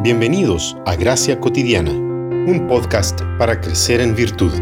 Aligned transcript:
Bienvenidos 0.00 0.76
a 0.86 0.94
Gracia 0.94 1.40
Cotidiana, 1.40 1.90
un 1.90 2.68
podcast 2.68 3.20
para 3.36 3.60
crecer 3.60 4.00
en 4.00 4.14
virtud. 4.14 4.52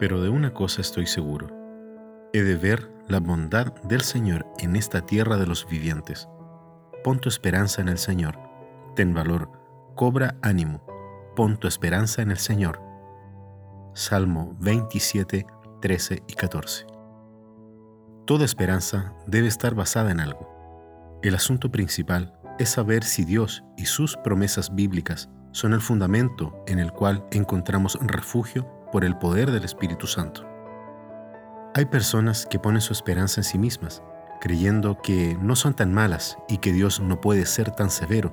Pero 0.00 0.20
de 0.20 0.28
una 0.28 0.52
cosa 0.52 0.80
estoy 0.80 1.06
seguro, 1.06 1.46
he 2.32 2.42
de 2.42 2.56
ver 2.56 2.90
la 3.06 3.20
bondad 3.20 3.74
del 3.84 4.00
Señor 4.00 4.44
en 4.58 4.74
esta 4.74 5.06
tierra 5.06 5.36
de 5.36 5.46
los 5.46 5.68
vivientes. 5.68 6.28
Pon 7.04 7.20
tu 7.20 7.28
esperanza 7.28 7.80
en 7.80 7.90
el 7.90 7.98
Señor, 7.98 8.40
ten 8.96 9.14
valor, 9.14 9.50
cobra 9.94 10.34
ánimo, 10.42 10.84
pon 11.36 11.58
tu 11.58 11.68
esperanza 11.68 12.22
en 12.22 12.32
el 12.32 12.38
Señor. 12.38 12.80
Salmo 13.94 14.56
27, 14.58 15.46
13 15.80 16.24
y 16.26 16.32
14. 16.32 16.91
Toda 18.24 18.44
esperanza 18.44 19.12
debe 19.26 19.48
estar 19.48 19.74
basada 19.74 20.12
en 20.12 20.20
algo. 20.20 20.48
El 21.24 21.34
asunto 21.34 21.72
principal 21.72 22.32
es 22.60 22.68
saber 22.68 23.02
si 23.02 23.24
Dios 23.24 23.64
y 23.76 23.86
sus 23.86 24.16
promesas 24.16 24.72
bíblicas 24.72 25.28
son 25.50 25.72
el 25.72 25.80
fundamento 25.80 26.62
en 26.68 26.78
el 26.78 26.92
cual 26.92 27.26
encontramos 27.32 27.98
refugio 28.00 28.68
por 28.92 29.04
el 29.04 29.18
poder 29.18 29.50
del 29.50 29.64
Espíritu 29.64 30.06
Santo. 30.06 30.46
Hay 31.74 31.86
personas 31.86 32.46
que 32.46 32.60
ponen 32.60 32.80
su 32.80 32.92
esperanza 32.92 33.40
en 33.40 33.44
sí 33.44 33.58
mismas, 33.58 34.04
creyendo 34.40 35.02
que 35.02 35.36
no 35.40 35.56
son 35.56 35.74
tan 35.74 35.92
malas 35.92 36.38
y 36.48 36.58
que 36.58 36.72
Dios 36.72 37.00
no 37.00 37.20
puede 37.20 37.44
ser 37.44 37.72
tan 37.72 37.90
severo. 37.90 38.32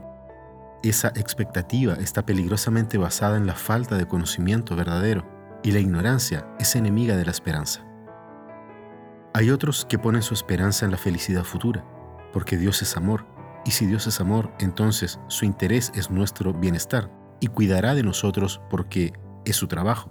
Esa 0.84 1.08
expectativa 1.16 1.96
está 1.96 2.26
peligrosamente 2.26 3.00
basada 3.00 3.38
en 3.38 3.48
la 3.48 3.56
falta 3.56 3.98
de 3.98 4.08
conocimiento 4.08 4.76
verdadero 4.76 5.26
y 5.64 5.72
la 5.72 5.80
ignorancia 5.80 6.46
es 6.60 6.76
enemiga 6.76 7.18
de 7.18 7.26
la 7.26 7.32
esperanza. 7.32 7.89
Hay 9.34 9.52
otros 9.52 9.86
que 9.86 10.00
ponen 10.00 10.24
su 10.24 10.34
esperanza 10.34 10.86
en 10.86 10.92
la 10.92 10.98
felicidad 10.98 11.44
futura, 11.44 11.86
porque 12.34 12.58
Dios 12.58 12.82
es 12.82 12.98
amor, 12.98 13.26
y 13.64 13.72
si 13.72 13.86
Dios 13.86 14.08
es 14.08 14.20
amor, 14.20 14.52
entonces 14.60 15.20
su 15.28 15.46
interés 15.46 15.92
es 15.94 16.10
nuestro 16.10 16.54
bienestar 16.54 17.12
y 17.40 17.48
cuidará 17.48 17.94
de 17.94 18.04
nosotros 18.04 18.60
porque 18.70 19.14
es 19.46 19.56
su 19.56 19.68
trabajo. 19.68 20.10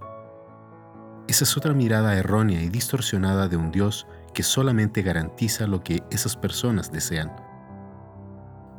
Esa 1.27 1.45
es 1.45 1.57
otra 1.57 1.75
mirada 1.75 2.17
errónea 2.17 2.63
y 2.63 2.69
distorsionada 2.69 3.49
de 3.49 3.57
un 3.57 3.71
Dios 3.73 4.07
que 4.33 4.43
solamente 4.43 5.03
garantiza 5.03 5.67
lo 5.67 5.83
que 5.83 6.03
esas 6.11 6.37
personas 6.37 6.93
desean. 6.93 7.35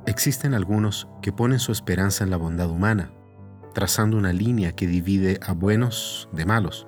Existen 0.06 0.54
algunos 0.54 1.08
que 1.22 1.32
ponen 1.34 1.60
su 1.60 1.72
esperanza 1.72 2.24
en 2.24 2.30
la 2.30 2.38
bondad 2.38 2.70
humana, 2.70 3.12
trazando 3.74 4.18
una 4.18 4.34
línea 4.34 4.72
que 4.72 4.88
divide 4.88 5.40
a 5.46 5.52
buenos 5.52 6.30
de 6.32 6.46
malos, 6.46 6.88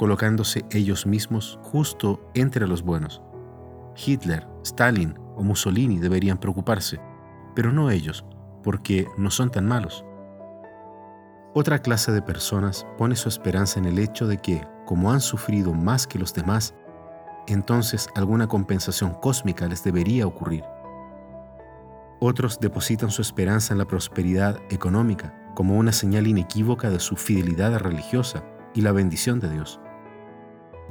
colocándose 0.00 0.64
ellos 0.70 1.04
mismos 1.04 1.58
justo 1.62 2.26
entre 2.32 2.66
los 2.66 2.82
buenos. 2.82 3.20
Hitler, 3.94 4.48
Stalin 4.64 5.14
o 5.36 5.42
Mussolini 5.42 5.98
deberían 5.98 6.38
preocuparse, 6.38 6.98
pero 7.54 7.70
no 7.70 7.90
ellos, 7.90 8.24
porque 8.62 9.06
no 9.18 9.30
son 9.30 9.50
tan 9.50 9.66
malos. 9.66 10.02
Otra 11.52 11.80
clase 11.80 12.12
de 12.12 12.22
personas 12.22 12.86
pone 12.96 13.14
su 13.14 13.28
esperanza 13.28 13.78
en 13.78 13.84
el 13.84 13.98
hecho 13.98 14.26
de 14.26 14.38
que, 14.38 14.66
como 14.86 15.12
han 15.12 15.20
sufrido 15.20 15.74
más 15.74 16.06
que 16.06 16.18
los 16.18 16.32
demás, 16.32 16.74
entonces 17.46 18.08
alguna 18.14 18.46
compensación 18.46 19.12
cósmica 19.20 19.68
les 19.68 19.84
debería 19.84 20.26
ocurrir. 20.26 20.64
Otros 22.20 22.58
depositan 22.58 23.10
su 23.10 23.20
esperanza 23.20 23.74
en 23.74 23.78
la 23.78 23.86
prosperidad 23.86 24.60
económica 24.70 25.34
como 25.54 25.76
una 25.76 25.92
señal 25.92 26.26
inequívoca 26.26 26.88
de 26.88 27.00
su 27.00 27.16
fidelidad 27.16 27.78
religiosa 27.78 28.42
y 28.74 28.80
la 28.80 28.92
bendición 28.92 29.40
de 29.40 29.50
Dios. 29.50 29.78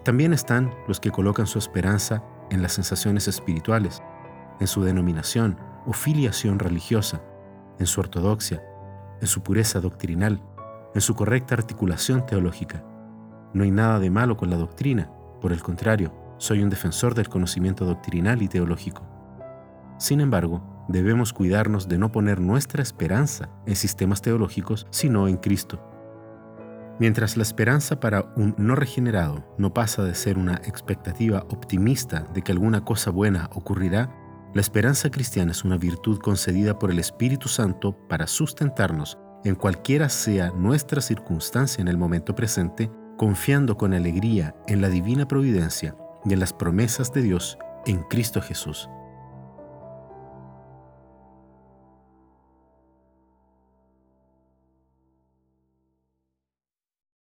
También 0.04 0.34
están 0.34 0.74
los 0.88 1.00
que 1.00 1.12
colocan 1.12 1.48
su 1.48 1.60
esperanza 1.60 2.24
en 2.50 2.62
las 2.62 2.74
sensaciones 2.74 3.28
espirituales, 3.28 4.02
en 4.60 4.68
su 4.68 4.84
denominación 4.84 5.58
o 5.86 5.94
filiación 5.94 6.60
religiosa, 6.60 7.22
en 7.80 7.86
su 7.86 8.00
ortodoxia, 8.00 8.64
en 9.22 9.28
su 9.28 9.42
pureza 9.42 9.80
doctrinal, 9.80 10.42
en 10.94 11.02
su 11.02 11.16
correcta 11.16 11.56
articulación 11.56 12.26
teológica. 12.26 12.84
No 13.54 13.64
hay 13.64 13.72
nada 13.72 14.00
de 14.00 14.10
malo 14.10 14.38
con 14.38 14.50
la 14.50 14.58
doctrina, 14.58 15.12
por 15.42 15.52
el 15.52 15.62
contrario, 15.62 16.14
soy 16.38 16.62
un 16.62 16.70
defensor 16.70 17.16
del 17.16 17.30
conocimiento 17.30 17.86
doctrinal 17.86 18.42
y 18.42 18.48
teológico. 18.48 19.04
Sin 19.98 20.22
embargo, 20.22 20.86
debemos 20.88 21.34
cuidarnos 21.34 21.90
de 21.90 21.98
no 21.98 22.12
poner 22.12 22.40
nuestra 22.40 22.82
esperanza 22.82 23.50
en 23.66 23.76
sistemas 23.76 24.22
teológicos, 24.22 24.88
sino 24.90 25.28
en 25.28 25.38
Cristo. 25.38 25.82
Mientras 27.00 27.38
la 27.38 27.44
esperanza 27.44 28.02
para 28.02 28.34
un 28.36 28.56
no 28.58 28.76
regenerado 28.76 29.46
no 29.58 29.74
pasa 29.74 30.04
de 30.04 30.16
ser 30.16 30.38
una 30.38 30.56
expectativa 30.66 31.46
optimista 31.50 32.26
de 32.34 32.42
que 32.42 32.52
alguna 32.52 32.84
cosa 32.84 33.10
buena 33.10 33.50
ocurrirá, 33.54 34.14
la 34.54 34.62
esperanza 34.62 35.10
cristiana 35.10 35.52
es 35.54 35.64
una 35.64 35.78
virtud 35.78 36.20
concedida 36.20 36.78
por 36.78 36.92
el 36.92 37.00
Espíritu 37.00 37.48
Santo 37.48 37.96
para 38.10 38.28
sustentarnos 38.28 39.18
en 39.46 39.56
cualquiera 39.56 40.10
sea 40.10 40.52
nuestra 40.52 41.00
circunstancia 41.00 41.82
en 41.82 41.88
el 41.88 41.98
momento 41.98 42.36
presente, 42.36 42.92
confiando 43.18 43.78
con 43.78 43.94
alegría 43.94 44.56
en 44.68 44.82
la 44.82 44.90
divina 44.90 45.28
providencia 45.28 45.96
y 46.26 46.34
en 46.34 46.42
las 46.42 46.52
promesas 46.52 47.14
de 47.14 47.22
Dios 47.22 47.58
en 47.86 48.04
Cristo 48.04 48.42
Jesús. 48.42 48.90